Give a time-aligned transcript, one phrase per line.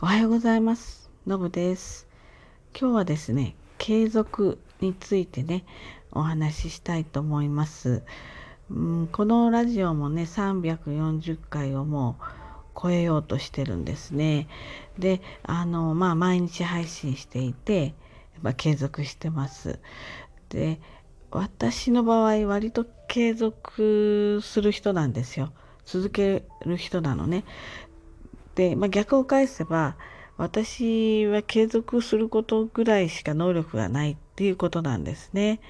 [0.00, 1.10] おはようございます。
[1.26, 2.06] のぶです。
[2.72, 5.64] 今日はですね、継続についてね、
[6.12, 8.04] お話ししたいと思います。
[8.70, 12.24] うん、このラジオもね、340回をもう
[12.80, 14.46] 超えようとしてるんですね。
[15.00, 17.94] で、あの、まあ、毎日配信していて、やっ
[18.44, 19.80] ぱ継続してます。
[20.48, 20.80] で、
[21.32, 25.52] 私の場合、割と継続する人なんですよ。
[25.84, 27.44] 続ける人なのね。
[28.58, 29.94] で、まあ、逆を返せば
[30.36, 35.60] 私は継続することぐらいしか能力がないっていうことなんですね。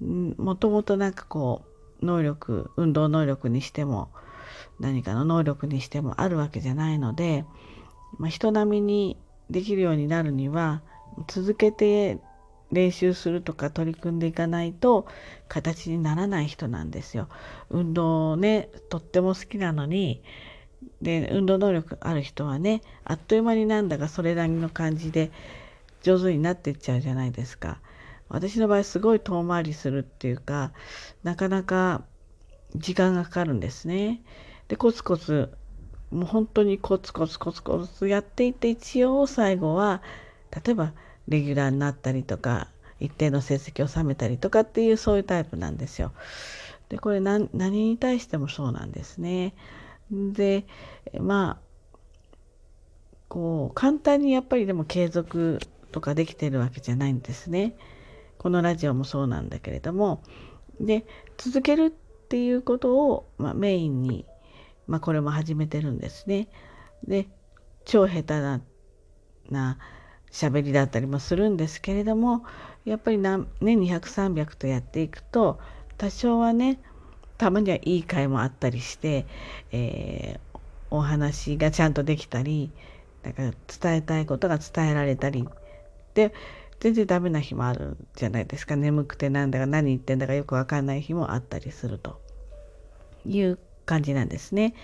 [0.00, 1.64] もともとなんかこ
[2.00, 4.08] う能力運動能力にしても
[4.80, 7.44] 何かの能力にしてもあるわけじゃないので、
[8.18, 9.18] まあ、人並みに
[9.50, 10.80] できるようになるには
[11.28, 12.18] 続けて
[12.72, 15.06] 練習するとか取り組んでいかないと
[15.48, 17.28] 形にならない人なんですよ。
[17.68, 20.22] 運動ねとっても好きなのに
[21.04, 25.30] で運動能力ある人はねあっという間になんだかそれなりの感じで
[26.02, 27.78] 上手になっていっちゃうじゃないですか。
[28.28, 30.72] 私の場合すごい遠回りするっていうか
[31.22, 32.02] なかなか
[32.74, 34.22] 時間がかかるんですね。
[34.66, 35.50] でコツコツ
[36.10, 40.02] もう本当にコツコツコツコツやっていって一応最後は
[40.50, 40.92] 例えば
[41.28, 46.12] レギュラーになったりとか一定の成績を収めたりとかっていうそういうタイプなんですよ。
[46.88, 49.54] でこれ何に対してもそうなんですね。
[50.32, 50.66] で
[51.20, 51.64] まあ
[53.28, 55.58] こう簡単にやっぱりでも継続
[55.92, 57.76] とかできてるわけじゃないんですね。
[58.38, 60.22] このラジオもそうなんだけれども
[60.80, 61.06] で
[61.38, 61.90] 続けるっ
[62.28, 64.26] ていうことを、まあ、メインに、
[64.86, 66.48] まあ、これも始めてるんですね。
[67.06, 67.26] で
[67.84, 68.60] 超下手な
[69.50, 69.78] な
[70.30, 72.44] 喋りだったりもするんですけれども
[72.84, 75.60] やっぱり年200300とやっていくと
[75.96, 76.80] 多少はね
[77.38, 79.26] たまにはいい会もあったりして、
[79.72, 80.58] えー、
[80.90, 82.70] お話がちゃんとできたり
[83.22, 85.48] だから伝えたいことが伝えられたり
[86.14, 86.32] で
[86.80, 92.20] 全然ダメな日もあるじゃないですか眠くてなんだか何言ってんだかよくわかんない日もあったりすると
[93.26, 94.74] いう感じなんですね。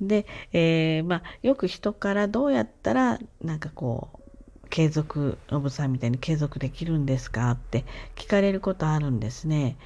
[0.00, 7.84] で、えー、まあ、よく人からどうやったらなんかこう継続ノブさんみたいに継続できるんですかって
[8.14, 9.76] 聞かれることあるんですね。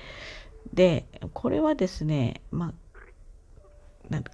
[0.73, 2.75] でこれはですねまあ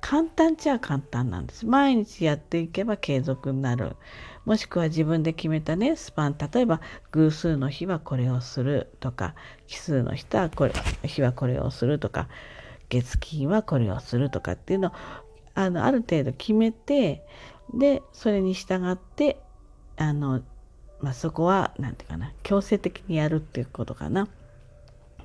[0.01, 1.67] 簡単っちゃ簡単なんです。
[1.67, 3.97] 毎日やっていけば継続になる。
[4.47, 6.37] もしくは自分で決めたね、スパン。
[6.39, 9.35] 例えば、偶数の日はこれをするとか、
[9.67, 10.73] 奇数の人はこれ、
[11.03, 12.29] 日はこれをするとか、
[12.89, 14.93] 月金はこれをするとかっていうのを、
[15.55, 17.27] あの、ある程度決めて、
[17.75, 19.39] で、それに従って、
[19.97, 20.41] あの、
[21.01, 24.29] まあ、そこは、何て言うかな、強制的にやるっていうことかな。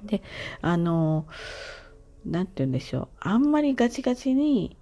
[0.03, 0.21] で
[0.61, 1.25] あの
[2.25, 4.77] 何て言うんでしょうあんまりガチガチに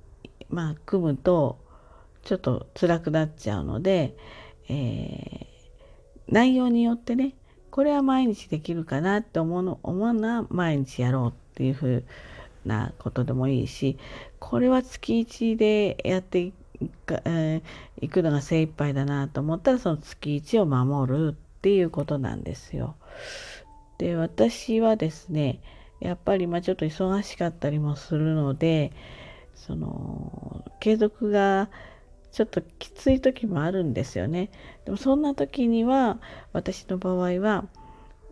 [0.49, 1.59] まあ組むと
[2.23, 4.15] ちょっと辛くなっちゃうので、
[4.67, 7.35] えー、内容によってね
[7.71, 12.03] これは毎日できるかなって思うの思うのは毎日やろうっていうふう
[12.65, 13.97] なことでもいいし
[14.39, 16.53] これは月1でやってい
[17.05, 22.95] く,、えー、くのが精一杯だなと思ったらその月1を守るっていうことなんですよ。
[23.99, 25.61] で私はですね
[25.99, 28.91] やっぱりまあちょっと忙しかったりもするので
[29.53, 31.69] その継続が
[32.31, 34.51] ちょっときつい時もあるんですよね。
[34.85, 36.19] でもそんな時には
[36.53, 37.67] 私の場合は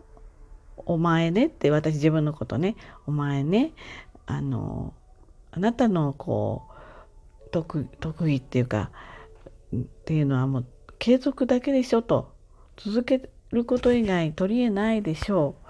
[0.86, 3.72] 「お前ね」って私自分のことね「お前ね
[4.24, 4.94] あの
[5.50, 8.90] あなたのこう得得意っていうか
[9.76, 10.66] っていうのはもう
[10.98, 12.32] 継続だけでしょと
[12.76, 15.68] 続けること以外取り柄ないでしょう。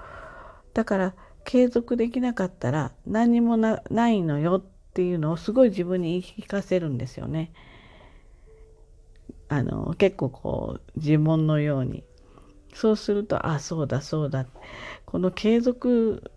[0.75, 3.81] だから継続できなかったら何もな
[4.11, 4.63] いのよっ
[4.95, 7.53] ていうのをすごい自分に言い聞かせるんですよね。
[9.49, 12.05] あの結構こう呪文のように
[12.75, 14.47] そうするとあそうだそうだ
[15.07, 16.31] この継続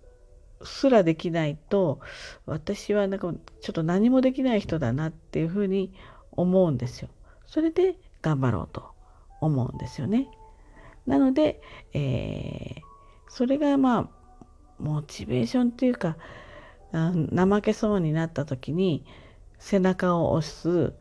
[0.64, 2.00] すらできないと
[2.46, 5.94] 私はなんかちょっと何もできない人だなっていうふうに
[6.32, 7.10] 思うんですよ。
[7.48, 8.86] それで頑張ろうと
[9.42, 10.30] 思うんですよね。
[11.06, 11.62] なので、
[11.94, 12.82] えー、
[13.30, 14.10] それがまあ
[14.80, 16.18] モチベーションっていうか
[16.92, 19.06] 怠けそうになった時に
[19.60, 20.94] 背中を押す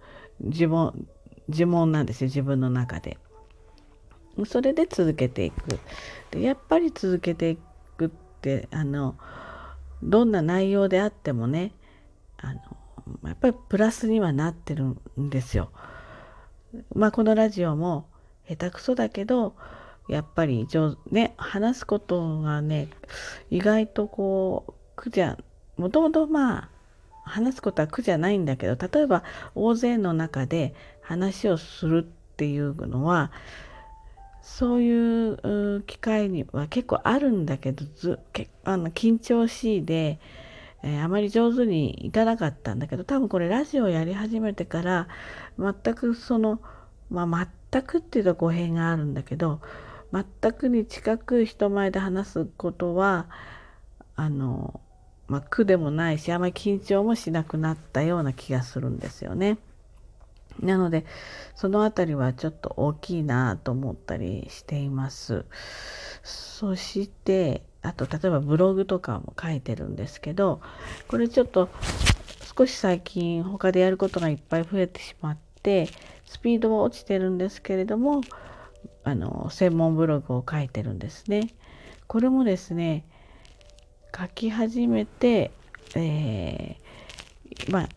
[0.43, 1.08] 呪文
[1.49, 3.19] 呪文なんですよ自分の中で。
[4.47, 5.79] それで続けていく。
[6.31, 7.58] でやっぱり続けてい
[7.97, 8.08] くっ
[8.41, 9.17] てあの
[10.02, 11.73] どんな内容であってもね
[12.38, 12.61] あの
[13.29, 14.85] やっぱりプラスにはなってる
[15.20, 15.70] んですよ。
[16.94, 18.08] まあこのラジオも
[18.49, 19.56] 下手くそだけど
[20.11, 22.89] やっぱり上ね話すことがね
[23.49, 25.39] 意外とこう苦じゃ
[25.77, 26.69] もともとまあ
[27.23, 29.23] 話すことは苦じゃないんだけど例えば
[29.55, 33.31] 大勢の中で話をするっていうのは
[34.43, 40.19] そういう機会には結構あるんだけどずけあの緊張しいで、
[40.83, 45.09] えー、あまり上手にいかなかったんだけど多分これラジオやり始めてから
[45.57, 46.61] 全くその、
[47.11, 49.61] まあ、全くっていうと語弊があるんだけど
[50.12, 53.29] 全くに近く人前で話すことは
[54.17, 54.81] あの、
[55.29, 59.59] まあ、苦でもないしあまり緊張もしなくなったような気がするんですよね。
[60.61, 61.07] なので
[61.55, 65.45] その辺りはちょっと大きいなと思ったりしています。
[66.23, 70.61] そしてあと例えばブログとかも書いてるんですけど
[71.09, 71.71] これちょっと
[72.57, 75.89] 少し最近他でやることがいっぱい増えてしまって
[76.27, 78.21] スピードは落ちてるんですけれども
[79.05, 81.55] あの専門ブログを書いてるんですね。
[82.06, 83.05] これもですね
[84.17, 85.53] 書き始めて、
[85.94, 87.88] えー、まあ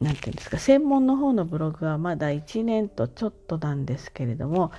[0.00, 4.72] 何て言うんですか専門の方のブログはまだ1年とちょっとなんですけれども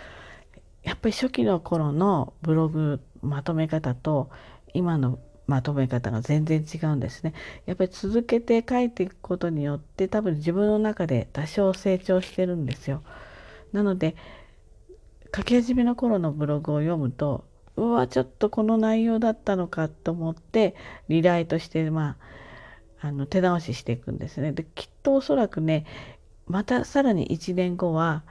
[0.83, 4.29] やっぱり初期の頃のブログまとめ方と
[4.73, 7.33] 今のまとめ方が全然違うんですね。
[7.65, 13.03] やっぱり続けて書いていくことによって多分自分の中で多少成長してるんですよ。
[13.73, 14.15] なので
[15.35, 17.45] 書き始めの頃のブログを読むと
[17.75, 20.75] うわちょっとこの内容だったのかと思って
[21.07, 22.17] リライトしてま
[23.01, 24.53] ああの手直ししていくんですね。
[24.53, 25.85] できっとおそらくね
[26.47, 28.23] またさらに1年後は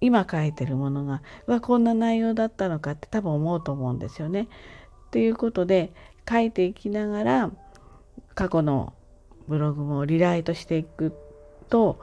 [0.00, 4.48] 今書いてるものがうわこんな内容だったのかって多分思うと思うんですよね。
[5.08, 5.92] っていうことで
[6.28, 7.50] 書いていきながら
[8.34, 8.92] 過去の
[9.48, 11.12] ブログもリライトしていく
[11.68, 11.98] と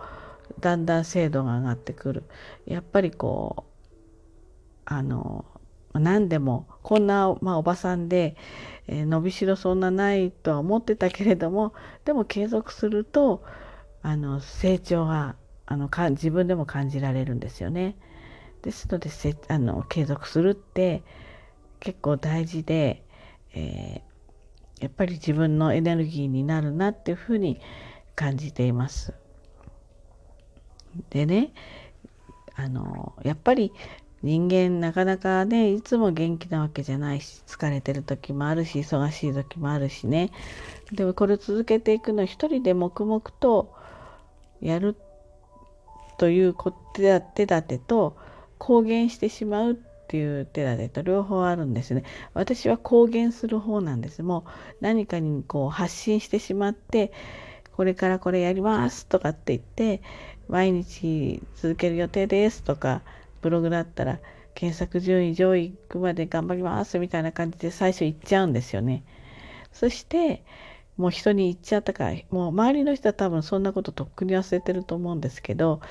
[0.60, 2.24] だんだん精度が上がってくる。
[2.66, 3.73] やっぱりこう
[4.86, 5.46] あの
[5.94, 8.36] 何でもこんな、まあ、おばさんで、
[8.88, 11.74] えー、伸びしろそんなないとは思ってたけれども
[12.06, 13.44] でも継続すると
[14.02, 15.36] あの成長が
[15.66, 17.96] あのか自分でも感じられるんですよね。
[18.62, 21.04] ですのでせあの継続するって
[21.80, 23.04] 結構大事で、
[23.54, 27.60] えー、やっぱり自分のエネルギーになるなっていうふうに
[28.16, 29.14] 感じています。
[31.10, 31.54] でね
[32.56, 33.74] あのやっぱり
[34.24, 40.31] 人間なかなかねいつも元気なわけじゃないし疲れてる時もあるし忙しい時もあるしね
[40.94, 43.74] でもこれ続けていくの一人で黙々と
[44.62, 44.96] やる
[46.18, 46.56] という
[46.96, 48.16] 手立てと
[48.58, 49.75] 公言してしまうっ
[50.08, 52.04] ていう手立てと両方あるんですね。
[52.34, 54.24] 私は公言する方なんです。
[54.24, 57.12] もう何かにこう発信してしまって
[57.75, 60.02] これからこれやりますとかって言って
[60.48, 63.02] 毎日続ける予定ですとか
[63.44, 64.19] ブログだったら
[64.56, 69.04] 検索順位上位行くまで頑張りますみたいな感じで最初行っちゃうんですよね。
[69.72, 70.44] そして
[70.98, 75.81] もう人に言っちゃったからもう周りの人は多分そんなこととっくに忘れてると思うんですけど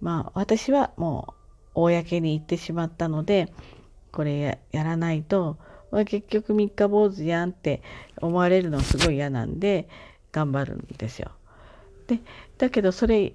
[0.00, 1.34] まあ私はも
[1.74, 3.52] う公に言ってしまったので
[4.12, 5.58] これやらないと
[6.06, 7.82] 結局三日坊主やんって
[8.20, 9.88] 思われるのすごい嫌なんで
[10.32, 11.30] 頑張るんですよ。
[12.06, 12.20] で
[12.56, 13.34] だけどそれ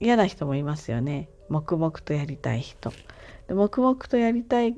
[0.00, 2.92] 嫌な人もいますよね黙々とやりたい人。
[3.48, 4.76] で黙々とやりたい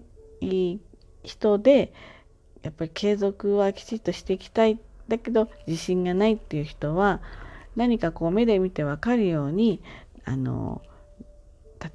[1.22, 1.92] 人で
[2.62, 4.78] やっぱり継続はきちっとしていきたい
[5.08, 7.20] だけど自信がないっていう人は
[7.76, 9.80] 何かこう目で見て分かるように
[10.24, 10.82] あの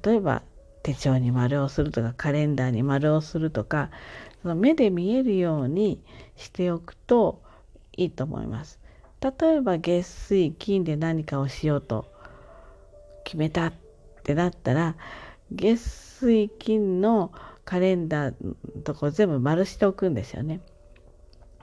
[0.04, 0.42] 例えば
[0.82, 3.90] 手帳に丸をするとかカレンダーに丸をするとか
[4.42, 6.02] その目で見えるように
[6.36, 7.42] しておくと
[7.96, 8.80] いいと思います。
[9.20, 12.06] 例えば月水金で何かをしようと
[13.22, 13.72] 決めたっ
[14.22, 14.94] ってなったら
[15.50, 17.32] 月水金の
[17.64, 18.34] カレンダー
[18.76, 20.60] のとこ全部丸しておくんですよね。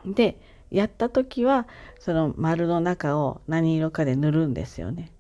[0.06, 0.39] で
[0.70, 1.68] やった時は
[2.00, 5.12] その丸の中を何色かで塗るんですよね。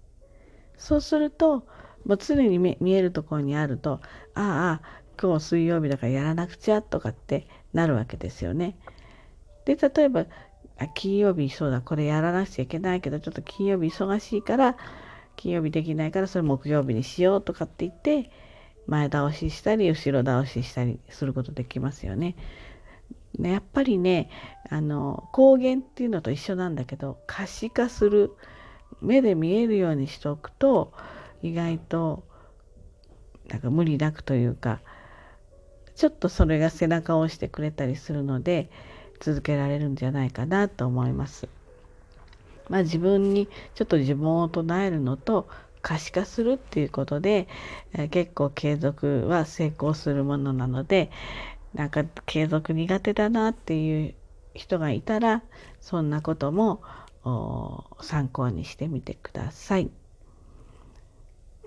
[0.77, 1.65] そうすると
[2.05, 4.01] もう常に見えるところにあると
[4.35, 4.81] ああ
[5.21, 8.77] 今日水曜日だからやらなくちゃとかってなるわけですよね。
[9.65, 10.25] で例えば
[10.77, 14.77] あ金曜日そうだこれやらなくちゃいけないけどちょっと金曜日忙しいから
[15.39, 18.29] 金曜日できないからそれ木曜日にしようとかって言って
[18.87, 22.35] 前倒ししたり後ろ倒ししたりすることできますよね。
[23.37, 24.29] ねやっぱりね
[24.69, 28.33] あの光源っていうのと一緒なんだけど可視化する
[28.99, 30.91] 目で見えるようにしておくと
[31.41, 32.25] 意外と
[33.47, 34.81] なんか無理なくというか
[35.95, 38.69] ちょっとそれが背中を押してくれたりするので
[39.21, 41.47] 続けられるんじゃないかなと思います。
[42.69, 45.47] まあ、自分にちょっと自分を唱えるのと
[45.81, 47.47] 可視化するっていうことで、
[47.93, 51.09] えー、結構継続は成功するものなので
[51.73, 54.15] なんか継続苦手だなっていう
[54.53, 55.43] 人がいたら
[55.79, 56.81] そんなことも
[58.01, 59.89] 参考にしてみてください。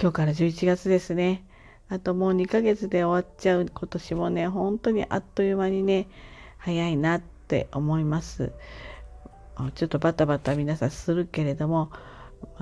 [0.00, 1.44] 今日から11月ですね。
[1.88, 6.08] あともう2ヶ月で終わっちゃう今年もね本当にあっという間にね
[6.56, 8.52] 早いなって思います
[9.70, 11.90] ちょっとバタバタ皆さんするけれども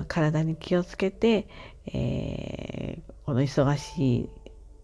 [0.07, 1.47] 体に気をつけて、
[1.87, 4.29] えー、この忙しい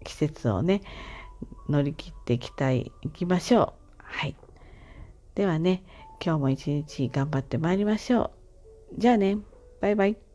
[0.04, 0.82] 季節をね
[1.70, 4.04] 乗り切っていきたいいきましょう。
[4.04, 4.36] はい。
[5.36, 5.84] ではね
[6.24, 8.32] 今日も一日頑張ってまいりましょ
[8.96, 9.00] う。
[9.00, 9.38] じゃあね。
[9.80, 10.27] バイバイ。